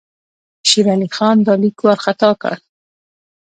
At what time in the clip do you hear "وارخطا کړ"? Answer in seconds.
1.85-2.53